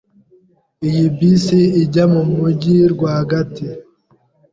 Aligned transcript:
Iyi 0.87 1.05
bisi 1.17 1.59
ijya 1.81 2.05
mumujyi 2.13 2.75
rwagati? 2.93 3.67